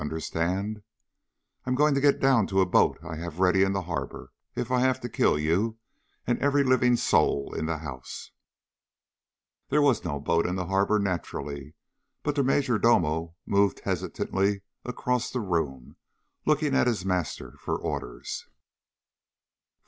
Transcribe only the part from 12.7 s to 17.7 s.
domo moved hesitantly across the room, looking at his master